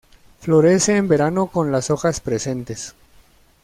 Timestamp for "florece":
0.39-0.97